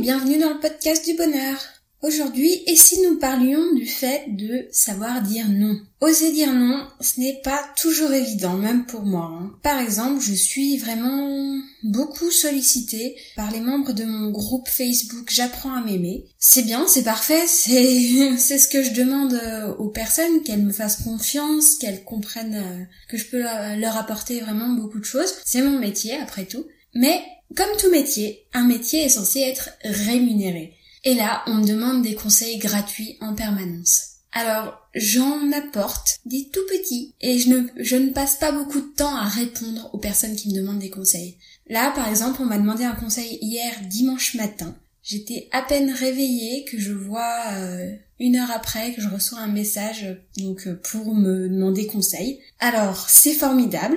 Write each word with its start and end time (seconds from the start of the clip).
bienvenue 0.00 0.38
dans 0.38 0.54
le 0.54 0.60
podcast 0.60 1.04
du 1.04 1.14
bonheur. 1.14 1.58
Aujourd'hui, 2.00 2.62
et 2.66 2.74
si 2.74 3.02
nous 3.02 3.18
parlions 3.18 3.74
du 3.74 3.84
fait 3.84 4.24
de 4.28 4.66
savoir 4.72 5.20
dire 5.20 5.46
non? 5.50 5.78
Oser 6.00 6.32
dire 6.32 6.54
non, 6.54 6.86
ce 7.02 7.20
n'est 7.20 7.38
pas 7.44 7.62
toujours 7.76 8.10
évident, 8.10 8.54
même 8.54 8.86
pour 8.86 9.02
moi. 9.02 9.30
Hein. 9.30 9.52
Par 9.62 9.78
exemple, 9.78 10.22
je 10.22 10.32
suis 10.32 10.78
vraiment 10.78 11.60
beaucoup 11.82 12.30
sollicitée 12.30 13.14
par 13.36 13.50
les 13.50 13.60
membres 13.60 13.92
de 13.92 14.04
mon 14.04 14.30
groupe 14.30 14.70
Facebook 14.70 15.28
J'apprends 15.30 15.74
à 15.74 15.82
m'aimer. 15.82 16.24
C'est 16.38 16.62
bien, 16.62 16.88
c'est 16.88 17.04
parfait, 17.04 17.42
c'est 17.46 18.38
c'est 18.38 18.58
ce 18.58 18.68
que 18.68 18.82
je 18.82 18.94
demande 18.94 19.34
euh, 19.34 19.74
aux 19.74 19.90
personnes, 19.90 20.42
qu'elles 20.44 20.62
me 20.62 20.72
fassent 20.72 21.02
confiance, 21.02 21.76
qu'elles 21.76 22.04
comprennent 22.04 22.54
euh, 22.54 22.84
que 23.10 23.18
je 23.18 23.26
peux 23.26 23.42
leur 23.42 23.98
apporter 23.98 24.40
vraiment 24.40 24.70
beaucoup 24.70 24.98
de 24.98 25.04
choses. 25.04 25.34
C'est 25.44 25.60
mon 25.60 25.78
métier, 25.78 26.16
après 26.16 26.46
tout. 26.46 26.64
Mais 26.94 27.22
comme 27.56 27.76
tout 27.78 27.90
métier, 27.90 28.46
un 28.52 28.64
métier 28.64 29.04
est 29.04 29.10
censé 29.10 29.40
être 29.40 29.70
rémunéré. 29.84 30.74
Et 31.04 31.14
là, 31.14 31.42
on 31.46 31.54
me 31.54 31.66
demande 31.66 32.02
des 32.02 32.14
conseils 32.14 32.58
gratuits 32.58 33.16
en 33.20 33.34
permanence. 33.34 34.10
Alors, 34.32 34.78
j'en 34.94 35.50
apporte 35.52 36.20
des 36.24 36.48
tout 36.52 36.64
petits 36.68 37.14
et 37.20 37.38
je 37.38 37.48
ne, 37.48 37.62
je 37.76 37.96
ne 37.96 38.10
passe 38.10 38.36
pas 38.36 38.52
beaucoup 38.52 38.80
de 38.80 38.94
temps 38.94 39.16
à 39.16 39.28
répondre 39.28 39.90
aux 39.92 39.98
personnes 39.98 40.36
qui 40.36 40.50
me 40.50 40.54
demandent 40.54 40.78
des 40.78 40.90
conseils. 40.90 41.36
Là, 41.68 41.90
par 41.90 42.08
exemple, 42.08 42.40
on 42.42 42.46
m'a 42.46 42.58
demandé 42.58 42.84
un 42.84 42.94
conseil 42.94 43.38
hier 43.42 43.72
dimanche 43.88 44.34
matin. 44.34 44.76
J'étais 45.02 45.48
à 45.52 45.62
peine 45.62 45.90
réveillée 45.90 46.64
que 46.64 46.78
je 46.78 46.92
vois 46.92 47.42
euh, 47.52 47.94
une 48.18 48.36
heure 48.36 48.50
après 48.50 48.92
que 48.92 49.00
je 49.00 49.08
reçois 49.08 49.38
un 49.38 49.48
message 49.48 50.06
donc 50.36 50.66
euh, 50.66 50.80
pour 50.90 51.14
me 51.14 51.48
demander 51.48 51.86
conseil. 51.86 52.40
Alors 52.58 53.08
c'est 53.08 53.34
formidable, 53.34 53.96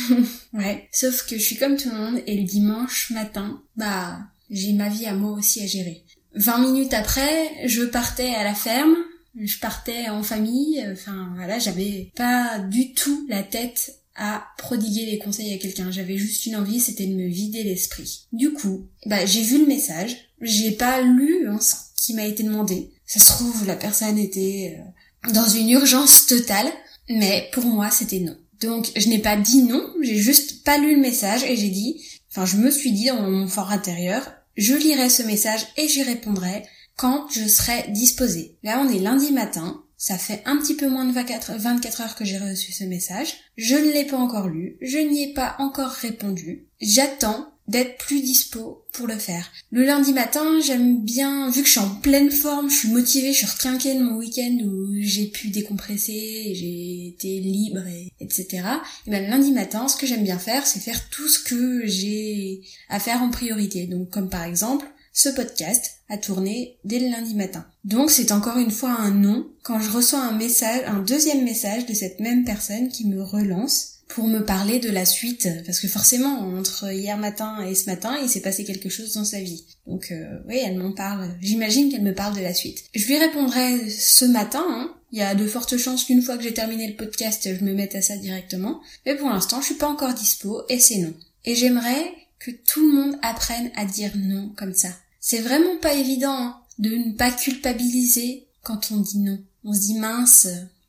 ouais. 0.52 0.88
Sauf 0.92 1.26
que 1.26 1.36
je 1.36 1.42
suis 1.42 1.56
comme 1.56 1.76
tout 1.76 1.88
le 1.88 1.96
monde 1.96 2.22
et 2.26 2.36
le 2.36 2.44
dimanche 2.44 3.10
matin, 3.10 3.62
bah 3.76 4.18
j'ai 4.50 4.74
ma 4.74 4.90
vie 4.90 5.06
à 5.06 5.14
moi 5.14 5.32
aussi 5.32 5.62
à 5.62 5.66
gérer. 5.66 6.04
20 6.34 6.58
minutes 6.58 6.94
après, 6.94 7.50
je 7.66 7.82
partais 7.82 8.34
à 8.34 8.44
la 8.44 8.54
ferme, 8.54 8.96
je 9.38 9.58
partais 9.58 10.08
en 10.08 10.22
famille, 10.22 10.84
enfin 10.92 11.32
voilà, 11.36 11.58
j'avais 11.58 12.12
pas 12.14 12.58
du 12.58 12.92
tout 12.92 13.26
la 13.28 13.42
tête 13.42 13.98
à 14.14 14.44
prodiguer 14.58 15.06
les 15.06 15.18
conseils 15.18 15.54
à 15.54 15.58
quelqu'un. 15.58 15.90
J'avais 15.90 16.18
juste 16.18 16.44
une 16.46 16.56
envie, 16.56 16.80
c'était 16.80 17.06
de 17.06 17.14
me 17.14 17.28
vider 17.28 17.64
l'esprit. 17.64 18.26
Du 18.32 18.52
coup, 18.52 18.86
bah 19.06 19.24
j'ai 19.24 19.42
vu 19.42 19.58
le 19.58 19.66
message, 19.66 20.16
j'ai 20.42 20.72
pas 20.72 21.00
lu 21.00 21.48
hein, 21.48 21.58
ce 21.60 21.74
qui 21.96 22.14
m'a 22.14 22.26
été 22.26 22.42
demandé. 22.42 22.90
Ça 23.06 23.20
se 23.20 23.28
trouve 23.28 23.66
la 23.66 23.76
personne 23.76 24.18
était 24.18 24.78
euh, 24.78 25.32
dans 25.32 25.48
une 25.48 25.70
urgence 25.70 26.26
totale, 26.26 26.70
mais 27.08 27.48
pour 27.52 27.64
moi 27.64 27.90
c'était 27.90 28.20
non. 28.20 28.36
Donc 28.60 28.90
je 28.96 29.08
n'ai 29.08 29.18
pas 29.18 29.36
dit 29.36 29.62
non, 29.62 29.84
j'ai 30.02 30.16
juste 30.16 30.64
pas 30.64 30.78
lu 30.78 30.96
le 30.96 31.00
message 31.00 31.42
et 31.44 31.56
j'ai 31.56 31.70
dit, 31.70 32.02
enfin 32.30 32.44
je 32.44 32.56
me 32.56 32.70
suis 32.70 32.92
dit 32.92 33.06
dans 33.06 33.22
mon 33.22 33.48
fort 33.48 33.72
intérieur, 33.72 34.30
je 34.56 34.74
lirai 34.74 35.08
ce 35.08 35.22
message 35.22 35.66
et 35.76 35.88
j'y 35.88 36.02
répondrai 36.02 36.64
quand 36.96 37.26
je 37.32 37.46
serai 37.48 37.86
disposée. 37.88 38.58
Là, 38.62 38.84
on 38.84 38.88
est 38.88 38.98
lundi 38.98 39.32
matin. 39.32 39.82
Ça 39.96 40.18
fait 40.18 40.42
un 40.46 40.56
petit 40.56 40.74
peu 40.74 40.88
moins 40.88 41.04
de 41.04 41.12
24, 41.12 41.52
24 41.58 42.00
heures 42.00 42.16
que 42.16 42.24
j'ai 42.24 42.38
reçu 42.38 42.72
ce 42.72 42.84
message. 42.84 43.34
Je 43.56 43.76
ne 43.76 43.92
l'ai 43.92 44.04
pas 44.04 44.16
encore 44.16 44.48
lu. 44.48 44.76
Je 44.80 44.98
n'y 44.98 45.30
ai 45.30 45.32
pas 45.32 45.54
encore 45.58 45.90
répondu. 45.90 46.66
J'attends 46.80 47.52
d'être 47.68 47.98
plus 47.98 48.20
dispo 48.20 48.84
pour 48.92 49.06
le 49.06 49.16
faire. 49.16 49.50
Le 49.70 49.84
lundi 49.84 50.12
matin, 50.12 50.60
j'aime 50.60 51.02
bien, 51.02 51.50
vu 51.50 51.62
que 51.62 51.66
je 51.66 51.72
suis 51.72 51.80
en 51.80 51.94
pleine 51.96 52.30
forme, 52.30 52.68
je 52.68 52.76
suis 52.76 52.90
motivée, 52.90 53.32
je 53.32 53.38
suis 53.38 53.46
requinquée 53.46 53.94
de 53.94 54.02
mon 54.02 54.16
week-end 54.16 54.58
où 54.64 54.94
j'ai 55.00 55.26
pu 55.26 55.48
décompresser, 55.48 56.52
j'ai 56.54 57.08
été 57.08 57.40
libre, 57.40 57.86
et, 57.86 58.12
etc. 58.20 58.62
Et 59.06 59.10
ben 59.10 59.24
le 59.24 59.30
lundi 59.30 59.52
matin, 59.52 59.88
ce 59.88 59.96
que 59.96 60.06
j'aime 60.06 60.24
bien 60.24 60.38
faire, 60.38 60.66
c'est 60.66 60.80
faire 60.80 61.08
tout 61.10 61.28
ce 61.28 61.38
que 61.38 61.86
j'ai 61.86 62.62
à 62.88 62.98
faire 62.98 63.22
en 63.22 63.30
priorité. 63.30 63.86
Donc 63.86 64.10
comme 64.10 64.28
par 64.28 64.44
exemple, 64.44 64.86
ce 65.12 65.28
podcast 65.28 65.98
a 66.08 66.16
tourné 66.16 66.78
dès 66.84 66.98
le 66.98 67.08
lundi 67.08 67.34
matin. 67.34 67.66
Donc 67.84 68.10
c'est 68.10 68.32
encore 68.32 68.58
une 68.58 68.70
fois 68.70 68.90
un 68.90 69.10
non 69.10 69.46
quand 69.62 69.80
je 69.80 69.90
reçois 69.90 70.20
un 70.20 70.36
message, 70.36 70.82
un 70.86 71.00
deuxième 71.00 71.44
message 71.44 71.86
de 71.86 71.94
cette 71.94 72.20
même 72.20 72.44
personne 72.44 72.88
qui 72.88 73.06
me 73.06 73.22
relance 73.22 74.01
pour 74.08 74.28
me 74.28 74.44
parler 74.44 74.78
de 74.78 74.90
la 74.90 75.06
suite, 75.06 75.48
parce 75.64 75.80
que 75.80 75.88
forcément, 75.88 76.40
entre 76.40 76.92
hier 76.92 77.16
matin 77.16 77.64
et 77.64 77.74
ce 77.74 77.86
matin, 77.86 78.18
il 78.22 78.28
s'est 78.28 78.42
passé 78.42 78.64
quelque 78.64 78.90
chose 78.90 79.14
dans 79.14 79.24
sa 79.24 79.40
vie. 79.40 79.64
Donc 79.86 80.10
euh, 80.10 80.38
oui, 80.48 80.58
elle 80.62 80.76
m'en 80.76 80.92
parle, 80.92 81.30
j'imagine 81.40 81.90
qu'elle 81.90 82.02
me 82.02 82.14
parle 82.14 82.36
de 82.36 82.42
la 82.42 82.54
suite. 82.54 82.84
Je 82.94 83.06
lui 83.06 83.16
répondrai 83.16 83.88
ce 83.88 84.24
matin, 84.24 84.64
hein. 84.68 84.94
il 85.12 85.18
y 85.18 85.22
a 85.22 85.34
de 85.34 85.46
fortes 85.46 85.78
chances 85.78 86.04
qu'une 86.04 86.22
fois 86.22 86.36
que 86.36 86.42
j'ai 86.42 86.52
terminé 86.52 86.88
le 86.88 86.96
podcast, 86.96 87.48
je 87.58 87.64
me 87.64 87.72
mette 87.72 87.94
à 87.94 88.02
ça 88.02 88.16
directement, 88.16 88.80
mais 89.06 89.14
pour 89.14 89.30
l'instant, 89.30 89.60
je 89.60 89.66
suis 89.66 89.74
pas 89.76 89.88
encore 89.88 90.14
dispo, 90.14 90.62
et 90.68 90.78
c'est 90.78 90.98
non. 90.98 91.14
Et 91.44 91.54
j'aimerais 91.54 92.12
que 92.38 92.50
tout 92.50 92.86
le 92.86 92.92
monde 92.92 93.18
apprenne 93.22 93.70
à 93.76 93.84
dire 93.84 94.12
non 94.16 94.52
comme 94.56 94.74
ça. 94.74 94.90
C'est 95.20 95.40
vraiment 95.40 95.76
pas 95.80 95.94
évident 95.94 96.36
hein, 96.36 96.56
de 96.78 96.90
ne 96.90 97.12
pas 97.12 97.30
culpabiliser 97.30 98.46
quand 98.62 98.90
on 98.90 98.98
dit 98.98 99.18
non. 99.18 99.38
On 99.64 99.72
se 99.72 99.80
dit 99.80 99.94
mince, 99.94 100.48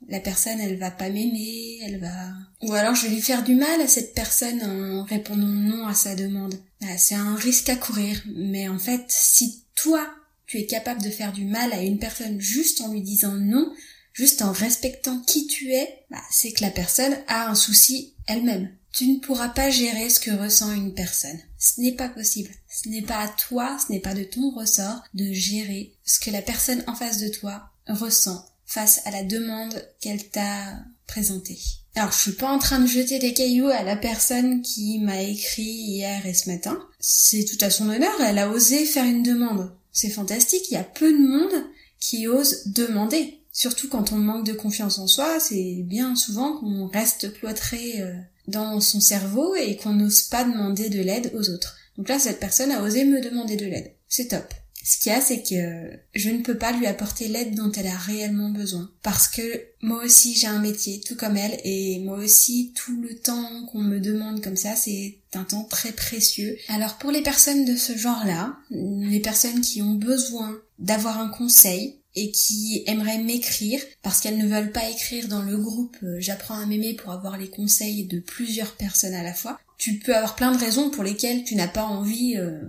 la 0.09 0.19
personne 0.19 0.59
elle 0.59 0.77
va 0.77 0.91
pas 0.91 1.09
m'aimer, 1.09 1.79
elle 1.83 1.99
va... 1.99 2.33
Ou 2.61 2.73
alors 2.73 2.95
je 2.95 3.03
vais 3.03 3.15
lui 3.15 3.21
faire 3.21 3.43
du 3.43 3.55
mal 3.55 3.81
à 3.81 3.87
cette 3.87 4.13
personne 4.13 4.61
en 4.61 5.03
répondant 5.03 5.47
non 5.47 5.87
à 5.87 5.93
sa 5.93 6.15
demande. 6.15 6.55
Ah, 6.83 6.97
c'est 6.97 7.15
un 7.15 7.35
risque 7.35 7.69
à 7.69 7.75
courir, 7.75 8.23
mais 8.35 8.67
en 8.67 8.79
fait 8.79 9.05
si 9.07 9.63
toi 9.75 10.07
tu 10.45 10.59
es 10.59 10.65
capable 10.65 11.01
de 11.01 11.09
faire 11.09 11.33
du 11.33 11.45
mal 11.45 11.73
à 11.73 11.81
une 11.81 11.99
personne 11.99 12.39
juste 12.39 12.81
en 12.81 12.91
lui 12.91 13.01
disant 13.01 13.33
non, 13.33 13.73
juste 14.13 14.41
en 14.41 14.51
respectant 14.51 15.19
qui 15.21 15.47
tu 15.47 15.73
es, 15.73 16.05
bah, 16.11 16.21
c'est 16.31 16.51
que 16.51 16.63
la 16.63 16.69
personne 16.69 17.17
a 17.27 17.49
un 17.49 17.55
souci 17.55 18.13
elle-même. 18.27 18.69
Tu 18.91 19.07
ne 19.07 19.19
pourras 19.19 19.49
pas 19.49 19.71
gérer 19.71 20.09
ce 20.09 20.19
que 20.19 20.29
ressent 20.29 20.71
une 20.71 20.93
personne. 20.93 21.39
Ce 21.57 21.81
n'est 21.81 21.95
pas 21.95 22.09
possible. 22.09 22.51
Ce 22.69 22.87
n'est 22.89 23.01
pas 23.01 23.21
à 23.21 23.27
toi, 23.27 23.77
ce 23.79 23.91
n'est 23.91 23.99
pas 23.99 24.13
de 24.13 24.23
ton 24.23 24.51
ressort 24.51 25.03
de 25.15 25.33
gérer 25.33 25.95
ce 26.03 26.19
que 26.19 26.29
la 26.29 26.43
personne 26.43 26.83
en 26.85 26.93
face 26.93 27.19
de 27.19 27.29
toi 27.29 27.71
ressent 27.87 28.45
face 28.73 29.01
à 29.05 29.11
la 29.11 29.23
demande 29.23 29.87
qu'elle 30.01 30.29
t'a 30.29 30.79
présentée. 31.05 31.59
Alors 31.95 32.11
je 32.11 32.17
suis 32.17 32.31
pas 32.31 32.51
en 32.51 32.57
train 32.57 32.79
de 32.79 32.87
jeter 32.87 33.19
des 33.19 33.33
cailloux 33.33 33.67
à 33.67 33.83
la 33.83 33.95
personne 33.95 34.63
qui 34.63 34.97
m'a 34.99 35.21
écrit 35.21 35.61
hier 35.61 36.25
et 36.25 36.33
ce 36.33 36.49
matin. 36.49 36.79
C'est 36.99 37.45
tout 37.45 37.63
à 37.63 37.69
son 37.69 37.87
honneur, 37.87 38.19
elle 38.19 38.39
a 38.39 38.49
osé 38.49 38.85
faire 38.85 39.05
une 39.05 39.21
demande. 39.21 39.71
C'est 39.91 40.09
fantastique, 40.09 40.71
il 40.71 40.73
y 40.73 40.77
a 40.77 40.83
peu 40.83 41.11
de 41.11 41.19
monde 41.19 41.65
qui 41.99 42.27
ose 42.27 42.63
demander. 42.65 43.41
Surtout 43.51 43.89
quand 43.89 44.11
on 44.11 44.17
manque 44.17 44.47
de 44.47 44.53
confiance 44.53 44.97
en 44.97 45.05
soi, 45.05 45.39
c'est 45.39 45.83
bien 45.83 46.15
souvent 46.15 46.57
qu'on 46.57 46.87
reste 46.87 47.31
cloîtré 47.33 48.01
euh, 48.01 48.15
dans 48.47 48.81
son 48.81 48.99
cerveau 48.99 49.53
et 49.55 49.77
qu'on 49.77 49.93
n'ose 49.93 50.23
pas 50.23 50.43
demander 50.43 50.89
de 50.89 50.99
l'aide 50.99 51.31
aux 51.35 51.49
autres. 51.51 51.77
Donc 51.97 52.09
là, 52.09 52.17
cette 52.17 52.39
personne 52.39 52.71
a 52.71 52.81
osé 52.81 53.05
me 53.05 53.21
demander 53.21 53.55
de 53.55 53.65
l'aide. 53.65 53.93
C'est 54.07 54.29
top. 54.29 54.51
Ce 54.83 54.97
qu'il 54.99 55.11
y 55.11 55.15
a, 55.15 55.21
c'est 55.21 55.41
que 55.41 55.97
je 56.13 56.29
ne 56.29 56.43
peux 56.43 56.57
pas 56.57 56.73
lui 56.73 56.85
apporter 56.87 57.29
l'aide 57.29 57.55
dont 57.55 57.71
elle 57.71 57.87
a 57.87 57.97
réellement 57.97 58.49
besoin. 58.49 58.91
Parce 59.01 59.27
que 59.29 59.41
moi 59.81 60.03
aussi 60.03 60.35
j'ai 60.35 60.47
un 60.47 60.59
métier, 60.59 60.99
tout 60.99 61.15
comme 61.15 61.37
elle, 61.37 61.57
et 61.63 61.99
moi 61.99 62.17
aussi 62.17 62.73
tout 62.75 63.01
le 63.01 63.15
temps 63.15 63.65
qu'on 63.71 63.81
me 63.81 63.99
demande 63.99 64.43
comme 64.43 64.57
ça, 64.57 64.75
c'est 64.75 65.17
un 65.33 65.45
temps 65.45 65.63
très 65.63 65.93
précieux. 65.93 66.57
Alors 66.67 66.97
pour 66.97 67.11
les 67.11 67.23
personnes 67.23 67.65
de 67.65 67.77
ce 67.77 67.97
genre-là, 67.97 68.57
les 68.69 69.21
personnes 69.21 69.61
qui 69.61 69.81
ont 69.81 69.93
besoin 69.93 70.59
d'avoir 70.79 71.19
un 71.19 71.29
conseil, 71.29 71.99
et 72.15 72.31
qui 72.31 72.83
aimeraient 72.85 73.23
m'écrire 73.23 73.81
parce 74.01 74.21
qu'elles 74.21 74.37
ne 74.37 74.47
veulent 74.47 74.71
pas 74.71 74.89
écrire 74.89 75.27
dans 75.27 75.41
le 75.41 75.57
groupe 75.57 75.97
euh, 76.03 76.17
J'apprends 76.19 76.59
à 76.59 76.65
m'aimer 76.65 76.93
pour 76.93 77.11
avoir 77.11 77.37
les 77.37 77.49
conseils 77.49 78.05
de 78.05 78.19
plusieurs 78.19 78.75
personnes 78.75 79.15
à 79.15 79.23
la 79.23 79.33
fois. 79.33 79.59
Tu 79.77 79.97
peux 79.97 80.15
avoir 80.15 80.35
plein 80.35 80.51
de 80.51 80.59
raisons 80.59 80.89
pour 80.89 81.03
lesquelles 81.03 81.43
tu 81.43 81.55
n'as 81.55 81.67
pas 81.67 81.85
envie 81.85 82.37
euh, 82.37 82.61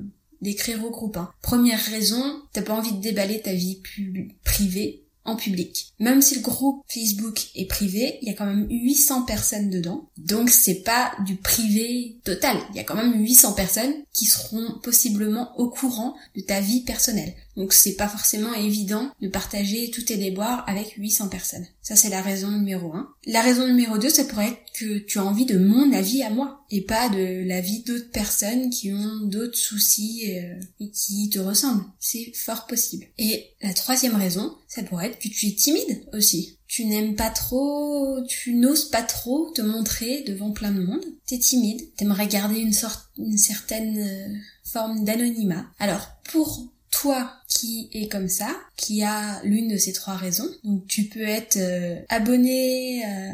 d'écrire 0.44 0.84
au 0.84 0.90
groupe. 0.90 1.16
Hein. 1.16 1.30
Première 1.42 1.82
raison, 1.86 2.42
t'as 2.52 2.62
pas 2.62 2.74
envie 2.74 2.92
de 2.92 3.00
déballer 3.00 3.40
ta 3.40 3.52
vie 3.52 3.80
privée 4.44 5.04
en 5.24 5.36
public. 5.36 5.94
Même 5.98 6.20
si 6.20 6.36
le 6.36 6.42
groupe 6.42 6.84
Facebook 6.86 7.46
est 7.54 7.64
privé, 7.64 8.18
il 8.20 8.28
y 8.28 8.30
a 8.30 8.34
quand 8.34 8.46
même 8.46 8.68
800 8.68 9.22
personnes 9.22 9.70
dedans. 9.70 10.10
Donc 10.18 10.50
c'est 10.50 10.82
pas 10.82 11.12
du 11.24 11.36
privé 11.36 12.18
total. 12.24 12.58
Il 12.70 12.76
y 12.76 12.80
a 12.80 12.84
quand 12.84 12.94
même 12.94 13.18
800 13.18 13.54
personnes 13.54 13.94
qui 14.12 14.26
seront 14.26 14.78
possiblement 14.82 15.58
au 15.58 15.70
courant 15.70 16.14
de 16.36 16.42
ta 16.42 16.60
vie 16.60 16.82
personnelle. 16.82 17.34
Donc 17.56 17.72
c'est 17.72 17.94
pas 17.94 18.08
forcément 18.08 18.52
évident 18.54 19.10
de 19.20 19.28
partager 19.28 19.90
tous 19.90 20.02
tes 20.02 20.16
déboires 20.16 20.64
avec 20.66 20.94
800 20.96 21.28
personnes. 21.28 21.66
Ça 21.82 21.96
c'est 21.96 22.08
la 22.08 22.22
raison 22.22 22.50
numéro 22.50 22.92
1. 22.92 23.08
La 23.26 23.42
raison 23.42 23.66
numéro 23.66 23.98
2, 23.98 24.08
ça 24.08 24.24
pourrait 24.24 24.48
être 24.48 24.72
que 24.74 24.98
tu 24.98 25.18
as 25.18 25.24
envie 25.24 25.46
de 25.46 25.58
mon 25.58 25.92
avis 25.92 26.22
à 26.22 26.30
moi 26.30 26.64
et 26.70 26.80
pas 26.80 27.08
de 27.08 27.46
l'avis 27.46 27.82
d'autres 27.84 28.10
personnes 28.10 28.70
qui 28.70 28.92
ont 28.92 29.20
d'autres 29.26 29.56
soucis 29.56 30.34
euh, 30.36 30.54
et 30.80 30.90
qui 30.90 31.30
te 31.30 31.38
ressemblent. 31.38 31.84
C'est 32.00 32.32
fort 32.34 32.66
possible. 32.66 33.06
Et 33.18 33.50
la 33.62 33.72
troisième 33.72 34.16
raison, 34.16 34.56
ça 34.66 34.82
pourrait 34.82 35.06
être 35.06 35.18
que 35.18 35.28
tu 35.28 35.46
es 35.46 35.52
timide 35.52 36.04
aussi. 36.12 36.58
Tu 36.66 36.86
n'aimes 36.86 37.14
pas 37.14 37.30
trop, 37.30 38.18
tu 38.28 38.54
n'oses 38.54 38.88
pas 38.88 39.02
trop 39.02 39.52
te 39.54 39.62
montrer 39.62 40.22
devant 40.22 40.50
plein 40.50 40.72
de 40.72 40.82
monde. 40.82 41.04
T'es 41.26 41.38
timide, 41.38 41.94
t'aimerais 41.94 42.26
garder 42.26 42.58
une 42.58 42.72
sorte, 42.72 43.06
une 43.16 43.38
certaine 43.38 43.98
euh, 43.98 44.36
forme 44.64 45.04
d'anonymat. 45.04 45.66
Alors 45.78 46.08
pour 46.24 46.73
toi 46.94 47.32
qui 47.48 47.88
est 47.92 48.08
comme 48.08 48.28
ça, 48.28 48.48
qui 48.76 49.02
a 49.02 49.42
l'une 49.42 49.68
de 49.68 49.76
ces 49.76 49.92
trois 49.92 50.14
raisons. 50.14 50.48
Donc 50.62 50.86
tu 50.86 51.04
peux 51.04 51.26
être 51.26 51.56
euh, 51.56 52.00
abonné 52.08 53.04
euh, 53.04 53.32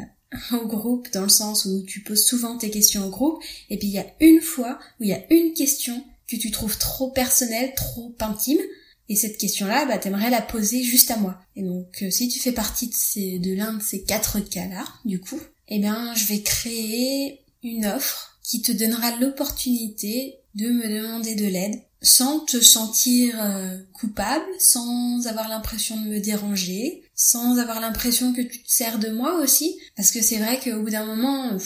au 0.56 0.66
groupe 0.66 1.08
dans 1.12 1.22
le 1.22 1.28
sens 1.28 1.66
où 1.66 1.84
tu 1.86 2.00
poses 2.02 2.24
souvent 2.24 2.56
tes 2.56 2.70
questions 2.70 3.04
au 3.04 3.10
groupe 3.10 3.42
et 3.68 3.78
puis 3.78 3.88
il 3.88 3.92
y 3.92 3.98
a 3.98 4.06
une 4.20 4.40
fois 4.40 4.78
où 4.98 5.04
il 5.04 5.10
y 5.10 5.12
a 5.12 5.22
une 5.30 5.52
question 5.52 6.02
que 6.26 6.36
tu 6.36 6.50
trouves 6.50 6.78
trop 6.78 7.10
personnelle, 7.10 7.74
trop 7.74 8.14
intime. 8.20 8.60
Et 9.08 9.16
cette 9.16 9.38
question-là, 9.38 9.86
bah, 9.86 9.98
t'aimerais 9.98 10.30
la 10.30 10.40
poser 10.40 10.84
juste 10.84 11.10
à 11.10 11.16
moi. 11.16 11.36
Et 11.56 11.62
donc, 11.62 12.02
euh, 12.02 12.10
si 12.10 12.28
tu 12.28 12.38
fais 12.38 12.52
partie 12.52 12.86
de, 12.86 13.38
de 13.38 13.54
l'un 13.56 13.74
de 13.74 13.82
ces 13.82 14.04
quatre 14.04 14.38
cas-là, 14.38 14.84
du 15.04 15.20
coup, 15.20 15.40
eh 15.66 15.80
bien, 15.80 16.14
je 16.14 16.26
vais 16.26 16.42
créer 16.42 17.40
une 17.64 17.86
offre 17.86 18.38
qui 18.44 18.62
te 18.62 18.70
donnera 18.70 19.16
l'opportunité 19.16 20.38
de 20.54 20.70
me 20.70 20.88
demander 20.88 21.34
de 21.34 21.46
l'aide 21.46 21.80
sans 22.02 22.41
te 22.41 22.61
sentir 22.61 23.35
euh, 23.41 23.76
coupable, 23.93 24.47
sans 24.58 25.26
avoir 25.26 25.49
l'impression 25.49 26.00
de 26.00 26.08
me 26.08 26.20
déranger, 26.20 27.02
sans 27.14 27.58
avoir 27.58 27.81
l'impression 27.81 28.32
que 28.32 28.41
tu 28.41 28.62
te 28.62 28.73
sers 28.73 28.99
de 28.99 29.11
moi 29.11 29.41
aussi, 29.41 29.79
parce 29.97 30.11
que 30.11 30.23
c'est 30.23 30.38
vrai 30.38 30.58
qu'au 30.58 30.82
bout 30.82 30.91
d'un 30.91 31.05
moment, 31.05 31.56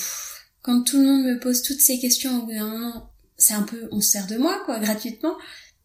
quand 0.63 0.83
tout 0.83 0.99
le 0.99 1.07
monde 1.07 1.25
me 1.25 1.39
pose 1.39 1.63
toutes 1.63 1.81
ces 1.81 2.01
questions, 2.01 2.43
au 2.43 2.47
bout 2.47 2.53
d'un 2.53 2.69
moment, 2.69 3.11
c'est 3.37 3.55
un 3.55 3.63
peu, 3.63 3.89
on 3.93 4.01
se 4.01 4.11
sert 4.11 4.27
de 4.27 4.37
moi, 4.37 4.61
quoi, 4.65 4.81
gratuitement. 4.81 5.37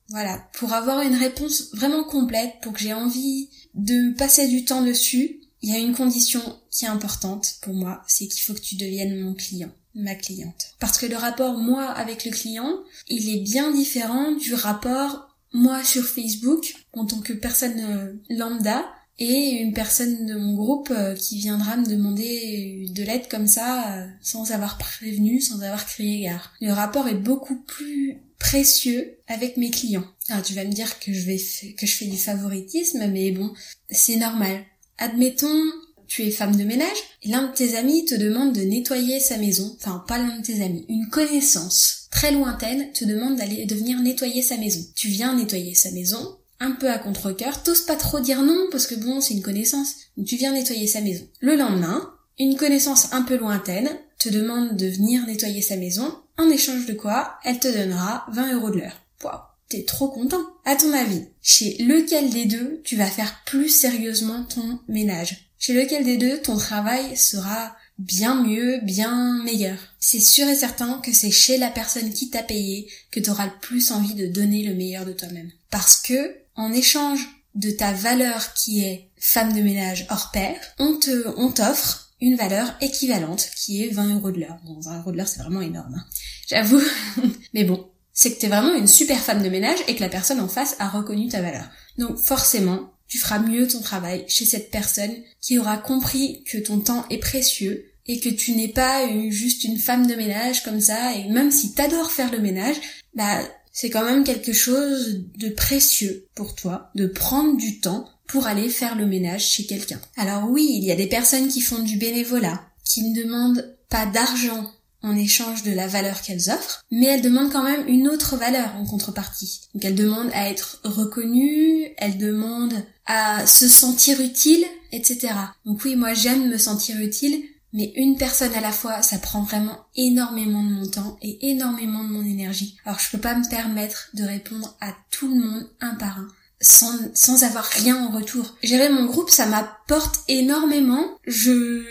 Voilà, 0.10 0.50
pour 0.54 0.74
avoir 0.74 1.02
une 1.02 1.16
réponse 1.16 1.70
vraiment 1.74 2.04
complète, 2.04 2.54
pour 2.64 2.74
que 2.74 2.80
j'ai 2.80 2.94
envie 2.94 3.50
de 3.76 4.16
passer 4.18 4.48
du 4.48 4.66
temps 4.66 4.84
dessus, 4.84 5.42
il 5.62 5.70
y 5.70 5.76
a 5.76 5.80
une 5.80 5.94
condition 5.94 6.42
qui 6.72 6.86
est 6.86 6.90
importante 6.90 7.56
pour 7.62 7.76
moi, 7.76 8.02
c'est 8.08 8.28
qu'il 8.28 8.42
faut 8.42 8.54
que 8.54 8.62
tu 8.62 8.76
deviennes 8.76 9.20
mon 9.20 9.36
client 9.36 9.72
ma 10.02 10.16
cliente. 10.16 10.74
Parce 10.80 10.98
que 10.98 11.06
le 11.06 11.16
rapport 11.16 11.58
moi 11.58 11.86
avec 11.86 12.26
le 12.26 12.32
client, 12.32 12.80
il 13.08 13.30
est 13.30 13.42
bien 13.42 13.72
différent 13.72 14.32
du 14.34 14.54
rapport 14.54 15.30
moi 15.54 15.84
sur 15.84 16.06
Facebook 16.06 16.74
en 16.94 17.06
tant 17.06 17.20
que 17.20 17.34
personne 17.34 17.80
euh, 17.80 18.14
lambda 18.30 18.86
et 19.18 19.60
une 19.62 19.74
personne 19.74 20.26
de 20.26 20.36
mon 20.36 20.56
groupe 20.56 20.92
euh, 20.92 21.14
qui 21.14 21.40
viendra 21.40 21.76
me 21.76 21.86
demander 21.86 22.88
de 22.90 23.04
l'aide 23.04 23.28
comme 23.28 23.48
ça 23.48 23.98
euh, 23.98 24.08
sans 24.22 24.52
avoir 24.52 24.78
prévenu, 24.78 25.42
sans 25.42 25.62
avoir 25.62 25.86
crié 25.86 26.24
gare. 26.24 26.54
Le 26.62 26.72
rapport 26.72 27.08
est 27.08 27.16
beaucoup 27.16 27.58
plus 27.58 28.22
précieux 28.38 29.18
avec 29.28 29.58
mes 29.58 29.72
clients. 29.72 30.06
Alors 30.30 30.44
tu 30.44 30.54
vas 30.54 30.64
me 30.64 30.72
dire 30.72 31.00
que 31.00 31.12
je 31.12 31.26
vais 31.26 31.38
que 31.74 31.86
je 31.86 31.96
fais 31.96 32.06
du 32.06 32.18
favoritisme 32.18 33.08
mais 33.12 33.32
bon, 33.32 33.52
c'est 33.90 34.16
normal. 34.16 34.64
Admettons 34.98 35.64
tu 36.10 36.24
es 36.24 36.32
femme 36.32 36.58
de 36.58 36.66
ménage 36.66 36.98
l'un 37.24 37.48
de 37.48 37.54
tes 37.54 37.78
amis 37.78 38.04
te 38.04 38.16
demande 38.16 38.54
de 38.54 38.62
nettoyer 38.62 39.20
sa 39.20 39.38
maison, 39.38 39.76
enfin 39.80 40.04
pas 40.08 40.18
l'un 40.18 40.40
de 40.40 40.46
tes 40.46 40.62
amis, 40.62 40.86
une 40.90 41.08
connaissance 41.10 42.08
très 42.12 42.32
lointaine 42.32 42.92
te 42.94 43.06
demande 43.06 43.38
d'aller 43.38 43.66
de 43.66 43.76
venir 43.76 44.00
nettoyer 44.00 44.42
sa 44.42 44.58
maison. 44.58 44.82
Tu 44.96 45.08
viens 45.08 45.36
nettoyer 45.36 45.76
sa 45.76 45.92
maison, 45.92 46.38
un 46.60 46.72
peu 46.72 46.90
à 46.90 46.98
contre-cœur, 46.98 47.64
t'oses 47.64 47.86
pas 47.86 47.96
trop 47.96 48.20
dire 48.20 48.42
non 48.42 48.68
parce 48.72 48.88
que 48.88 48.96
bon, 48.96 49.22
c'est 49.22 49.34
une 49.34 49.42
connaissance. 49.42 49.96
Tu 50.26 50.36
viens 50.36 50.52
nettoyer 50.52 50.88
sa 50.88 51.02
maison. 51.02 51.26
Le 51.40 51.56
lendemain, 51.56 52.14
une 52.38 52.58
connaissance 52.58 53.14
un 53.14 53.22
peu 53.22 53.38
lointaine 53.38 53.90
te 54.18 54.30
demande 54.30 54.76
de 54.76 54.88
venir 54.88 55.26
nettoyer 55.26 55.62
sa 55.62 55.78
maison, 55.78 56.14
en 56.38 56.50
échange 56.50 56.86
de 56.86 56.94
quoi 56.94 57.36
elle 57.44 57.60
te 57.60 57.68
donnera 57.68 58.26
20 58.32 58.56
euros 58.56 58.70
de 58.70 58.80
l'heure. 58.80 59.02
Waouh, 59.24 59.40
t'es 59.70 59.84
trop 59.84 60.10
content. 60.10 60.42
À 60.66 60.76
ton 60.76 60.92
avis, 60.94 61.26
chez 61.42 61.78
lequel 61.80 62.30
des 62.30 62.46
deux 62.46 62.82
tu 62.84 62.96
vas 62.96 63.06
faire 63.06 63.42
plus 63.46 63.70
sérieusement 63.70 64.44
ton 64.44 64.80
ménage? 64.88 65.49
Chez 65.60 65.74
lequel 65.74 66.06
des 66.06 66.18
deux 66.18 66.42
ton 66.42 66.58
travail 66.58 67.16
sera 67.16 67.76
bien 68.00 68.42
mieux, 68.42 68.80
bien 68.82 69.44
meilleur. 69.44 69.78
C'est 70.00 70.22
sûr 70.22 70.48
et 70.48 70.56
certain 70.56 71.00
que 71.04 71.14
c'est 71.14 71.32
chez 71.32 71.58
la 71.58 71.70
personne 71.70 72.12
qui 72.12 72.30
t'a 72.30 72.42
payé 72.42 72.90
que 73.12 73.20
tu 73.20 73.30
auras 73.30 73.46
le 73.46 73.60
plus 73.62 73.92
envie 73.92 74.16
de 74.16 74.26
donner 74.26 74.64
le 74.64 74.74
meilleur 74.74 75.06
de 75.06 75.12
toi-même. 75.12 75.52
Parce 75.70 75.98
que, 75.98 76.38
en 76.56 76.72
échange 76.72 77.20
de 77.56 77.72
ta 77.72 77.92
valeur 77.92 78.54
qui 78.54 78.84
est 78.86 79.10
femme 79.18 79.54
de 79.54 79.62
ménage 79.62 80.08
hors 80.10 80.32
pair, 80.32 80.56
on 80.80 80.98
te, 80.98 81.28
on 81.38 81.52
t'offre 81.52 82.10
une 82.22 82.36
valeur 82.36 82.74
équivalente 82.82 83.50
qui 83.56 83.84
est 83.84 83.90
20 83.90 84.16
euros 84.16 84.32
de 84.32 84.40
l'heure. 84.40 84.58
Bon, 84.66 84.80
20 84.80 85.00
euros 85.00 85.12
de 85.12 85.18
l'heure, 85.18 85.28
c'est 85.28 85.42
vraiment 85.42 85.62
énorme. 85.62 85.96
Hein. 85.96 86.06
J'avoue. 86.48 86.82
Mais 87.54 87.66
bon, 87.66 87.90
c'est 88.14 88.34
que 88.34 88.40
t'es 88.40 88.48
vraiment 88.48 88.74
une 88.74 88.88
super 88.88 89.20
femme 89.20 89.44
de 89.44 89.50
ménage 89.50 89.80
et 89.88 89.96
que 89.96 90.02
la 90.02 90.10
personne 90.10 90.40
en 90.40 90.48
face 90.48 90.76
a 90.80 90.90
reconnu 90.90 91.28
ta 91.28 91.42
valeur. 91.42 91.70
Donc 91.98 92.18
forcément, 92.18 92.92
tu 93.10 93.18
feras 93.18 93.40
mieux 93.40 93.68
ton 93.68 93.82
travail 93.82 94.24
chez 94.28 94.46
cette 94.46 94.72
personne 94.72 95.14
qui 95.42 95.58
aura 95.58 95.78
compris 95.78 96.44
que 96.46 96.58
ton 96.58 96.80
temps 96.80 97.06
est 97.10 97.18
précieux 97.18 97.86
et 98.06 98.20
que 98.20 98.30
tu 98.30 98.54
n'es 98.54 98.70
pas 98.70 99.08
juste 99.30 99.66
une 99.66 99.78
femme 99.78 100.08
de 100.08 100.16
ménage 100.16 100.64
comme 100.64 100.80
ça 100.80 101.14
et 101.16 101.28
même 101.28 101.52
si 101.52 101.74
t'adores 101.74 102.12
faire 102.12 102.32
le 102.32 102.40
ménage, 102.40 102.78
bah 103.14 103.42
c'est 103.72 103.90
quand 103.90 104.06
même 104.06 104.24
quelque 104.24 104.54
chose 104.54 105.22
de 105.38 105.50
précieux 105.50 106.28
pour 106.36 106.56
toi 106.56 106.92
de 106.96 107.08
prendre 107.08 107.58
du 107.58 107.80
temps 107.80 108.10
pour 108.28 108.46
aller 108.46 108.70
faire 108.70 108.96
le 108.96 109.08
ménage 109.08 109.48
chez 109.48 109.66
quelqu'un. 109.66 110.00
Alors 110.16 110.50
oui, 110.50 110.68
il 110.72 110.84
y 110.84 110.92
a 110.92 110.96
des 110.96 111.08
personnes 111.08 111.48
qui 111.48 111.62
font 111.62 111.80
du 111.80 111.98
bénévolat, 111.98 112.62
qui 112.86 113.04
ne 113.04 113.24
demandent 113.24 113.76
pas 113.90 114.06
d'argent 114.06 114.72
en 115.02 115.16
échange 115.16 115.64
de 115.64 115.72
la 115.72 115.88
valeur 115.88 116.22
qu'elles 116.22 116.50
offrent, 116.50 116.86
mais 116.92 117.06
elles 117.06 117.22
demandent 117.22 117.52
quand 117.52 117.64
même 117.64 117.88
une 117.88 118.08
autre 118.08 118.36
valeur 118.36 118.76
en 118.76 118.86
contrepartie. 118.86 119.62
Donc 119.74 119.86
elles 119.86 119.96
demandent 119.96 120.32
à 120.34 120.50
être 120.50 120.82
reconnues, 120.84 121.88
elles 121.98 122.18
demandent 122.18 122.86
à 123.10 123.48
se 123.48 123.68
sentir 123.68 124.22
utile, 124.22 124.64
etc. 124.92 125.34
Donc 125.66 125.84
oui, 125.84 125.96
moi 125.96 126.14
j'aime 126.14 126.48
me 126.48 126.58
sentir 126.58 126.98
utile, 127.00 127.44
mais 127.74 127.92
une 127.96 128.18
personne 128.18 128.54
à 128.54 128.62
la 128.62 128.72
fois, 128.72 129.02
ça 129.02 129.18
prend 129.18 129.42
vraiment 129.42 129.80
énormément 129.96 130.64
de 130.64 130.70
mon 130.70 130.88
temps 130.88 131.18
et 131.22 131.50
énormément 131.50 132.04
de 132.04 132.10
mon 132.10 132.24
énergie. 132.24 132.78
Alors 132.86 133.00
je 133.00 133.10
peux 133.12 133.18
pas 133.18 133.36
me 133.36 133.50
permettre 133.50 134.10
de 134.14 134.24
répondre 134.24 134.78
à 134.80 134.94
tout 135.10 135.28
le 135.28 135.40
monde 135.40 135.70
un 135.82 135.96
par 135.96 136.20
un 136.20 136.28
sans, 136.62 136.94
sans 137.14 137.44
avoir 137.44 137.64
rien 137.64 137.96
en 138.04 138.12
retour. 138.12 138.56
Gérer 138.64 138.90
mon 138.90 139.06
groupe, 139.06 139.30
ça 139.30 139.46
m'apporte 139.46 140.22
énormément. 140.28 141.18
Je, 141.26 141.84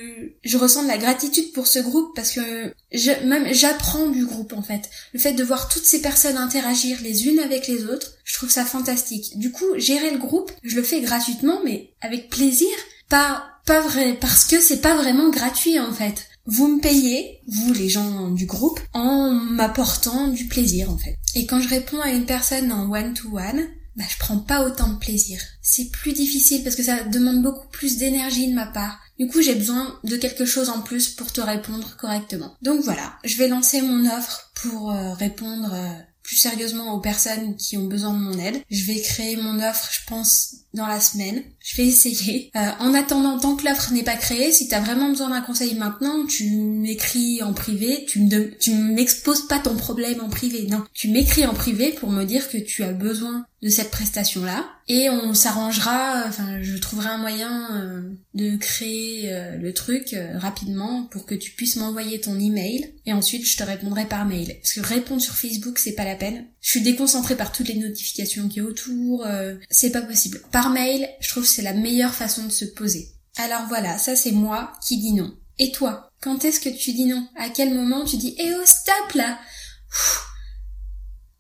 je 0.45 0.57
ressens 0.59 0.83
de 0.83 0.89
la 0.89 0.99
gratitude 0.99 1.53
pour 1.53 1.67
ce 1.67 1.79
groupe 1.79 2.15
parce 2.15 2.33
que 2.33 2.73
je, 2.93 3.11
même 3.27 3.53
j'apprends 3.53 4.09
du 4.09 4.27
groupe 4.27 4.53
en 4.53 4.63
fait. 4.63 4.91
Le 5.13 5.19
fait 5.19 5.33
de 5.33 5.45
voir 5.45 5.69
toutes 5.69 5.85
ces 5.85 6.03
personnes 6.03 6.37
interagir 6.37 6.99
les 7.03 7.27
unes 7.27 7.41
avec 7.41 7.67
les 7.67 7.85
autres, 7.85 8.13
je 8.25 8.35
trouve 8.35 8.51
ça 8.51 8.65
fantastique. 8.65 9.39
Du 9.39 9.53
coup, 9.53 9.67
gérer 9.77 10.11
le 10.11 10.19
groupe, 10.19 10.53
je 10.63 10.77
le 10.77 10.83
fais 10.83 11.01
gratuitement 11.01 11.61
mais 11.65 11.91
avec 12.01 12.29
plaisir. 12.29 12.69
Pas, 13.09 13.45
pas 13.65 13.81
vrai, 13.81 14.19
parce 14.21 14.45
que 14.45 14.61
c'est 14.61 14.83
pas 14.83 14.95
vraiment 14.95 15.31
gratuit 15.31 15.81
en 15.81 15.93
fait. 15.93 16.27
Vous 16.45 16.69
me 16.69 16.81
payez, 16.81 17.41
vous 17.47 17.73
les 17.73 17.89
gens 17.89 18.31
du 18.31 18.47
groupe, 18.47 18.81
en 18.95 19.31
m'apportant 19.33 20.29
du 20.29 20.47
plaisir 20.47 20.91
en 20.91 20.97
fait. 20.99 21.17
Et 21.35 21.47
quand 21.47 21.61
je 21.61 21.69
réponds 21.69 22.01
à 22.01 22.11
une 22.11 22.25
personne 22.27 22.73
en 22.73 22.91
one-to-one, 22.91 23.67
bah, 23.99 24.05
je 24.09 24.17
prends 24.19 24.39
pas 24.39 24.65
autant 24.65 24.89
de 24.89 24.99
plaisir. 24.99 25.41
C'est 25.61 25.91
plus 25.91 26.13
difficile 26.13 26.63
parce 26.63 26.77
que 26.77 26.85
ça 26.85 27.03
demande 27.03 27.43
beaucoup 27.43 27.67
plus 27.69 27.99
d'énergie 27.99 28.49
de 28.49 28.55
ma 28.55 28.67
part. 28.67 29.01
Du 29.19 29.27
coup, 29.27 29.43
j'ai 29.43 29.57
besoin 29.57 29.99
de 30.05 30.17
quelque 30.17 30.47
chose 30.47 30.69
en 30.69 30.81
plus 30.83 31.09
pour 31.09 31.33
te 31.33 31.41
répondre 31.41 31.97
correctement. 31.97 32.55
Donc 32.63 32.83
voilà, 32.85 33.19
je 33.25 33.37
vais 33.37 33.49
lancer 33.49 33.83
mon 33.83 34.07
offre 34.07 34.53
pour 34.55 34.93
euh, 34.93 35.15
répondre 35.15 35.75
euh, 35.75 36.01
plus 36.29 36.37
sérieusement 36.37 36.93
aux 36.93 37.01
personnes 37.01 37.57
qui 37.57 37.79
ont 37.79 37.87
besoin 37.87 38.13
de 38.13 38.19
mon 38.19 38.39
aide. 38.39 38.63
Je 38.71 38.85
vais 38.85 39.01
créer 39.01 39.37
mon 39.37 39.61
offre, 39.61 39.89
je 39.91 40.07
pense, 40.07 40.57
dans 40.75 40.87
la 40.87 41.01
semaine. 41.01 41.43
Je 41.59 41.77
vais 41.77 41.89
essayer. 41.89 42.51
Euh, 42.55 42.71
en 42.81 42.93
attendant, 42.93 43.39
tant 43.39 43.57
que 43.57 43.65
l'offre 43.65 43.93
n'est 43.93 44.03
pas 44.03 44.17
créée, 44.17 44.53
si 44.53 44.69
tu 44.69 44.75
as 44.75 44.81
vraiment 44.81 45.09
besoin 45.09 45.31
d'un 45.31 45.41
conseil 45.41 45.75
maintenant, 45.75 46.27
tu 46.27 46.51
m'écris 46.51 47.43
en 47.43 47.55
privé, 47.55 48.05
tu 48.07 48.21
me 48.21 48.57
tu 48.59 48.75
m'exposes 48.75 49.49
pas 49.49 49.59
ton 49.59 49.75
problème 49.75 50.21
en 50.21 50.29
privé, 50.29 50.67
non. 50.69 50.85
Tu 50.93 51.09
m'écris 51.09 51.47
en 51.47 51.55
privé 51.55 51.93
pour 51.93 52.11
me 52.11 52.25
dire 52.25 52.51
que 52.51 52.59
tu 52.59 52.85
as 52.85 52.93
besoin 52.93 53.47
de 53.63 53.69
cette 53.69 53.91
prestation-là 53.91 54.69
et 54.87 55.11
on 55.11 55.35
s'arrangera, 55.35 56.25
enfin 56.27 56.63
je 56.63 56.77
trouverai 56.77 57.09
un 57.09 57.19
moyen 57.19 57.77
euh, 57.77 58.03
de 58.35 58.57
créer 58.57 59.33
euh, 59.33 59.57
le 59.57 59.75
truc 59.75 60.15
rapidement 60.35 61.05
pour 61.05 61.27
que 61.27 61.35
tu 61.35 61.51
puisses 61.53 61.77
m'envoyer 61.77 62.21
ton 62.21 62.39
email 62.39 62.95
et 63.05 63.13
ensuite 63.13 63.45
je 63.45 63.57
te 63.57 63.65
répondrai 63.65 64.07
par 64.07 64.25
mail. 64.27 64.57
Parce 64.63 64.75
que 64.75 64.81
répondre 64.81 65.21
sur 65.21 65.35
Facebook 65.35 65.79
c'est 65.79 65.95
pas 65.95 66.05
la 66.05 66.15
peine. 66.15 66.47
Je 66.61 66.71
suis 66.71 66.83
déconcentrée 66.83 67.37
par 67.37 67.53
toutes 67.53 67.69
les 67.69 67.75
notifications 67.75 68.49
qui 68.49 68.59
y 68.59 68.63
autour, 68.63 69.27
c'est 69.71 69.91
pas 69.91 70.03
possible. 70.03 70.41
Par 70.53 70.71
mail, 70.71 71.09
je 71.21 71.29
trouve 71.29 71.47
c'est 71.47 71.63
la 71.63 71.75
meilleure 71.75 72.15
façon 72.15 72.45
de 72.45 72.53
se 72.53 72.65
poser. 72.65 73.09
Alors 73.37 73.67
voilà, 73.69 73.99
ça 73.99 74.17
c'est 74.17 74.33
moi 74.33 74.73
qui 74.87 74.99
dis 74.99 75.13
non. 75.13 75.37
Et 75.59 75.73
toi, 75.73 76.13
quand 76.21 76.45
est-ce 76.45 76.61
que 76.61 76.69
tu 76.69 76.93
dis 76.93 77.05
non? 77.05 77.29
À 77.37 77.49
quel 77.49 77.75
moment 77.75 78.05
tu 78.05 78.17
dis 78.17 78.35
Eh 78.39 78.55
oh 78.55 78.63
stop 78.65 79.15
là 79.15 79.39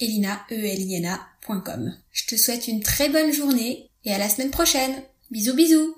elina 0.00 0.44
e 0.50 0.56
l 0.56 0.80
i 0.80 0.94
n 0.96 1.18
Je 2.12 2.26
te 2.26 2.36
souhaite 2.36 2.68
une 2.68 2.82
très 2.82 3.08
bonne 3.08 3.32
journée 3.32 3.88
et 4.04 4.12
à 4.12 4.18
la 4.18 4.28
semaine 4.28 4.50
prochaine. 4.50 5.02
Bisous 5.30 5.54
bisous 5.54 5.96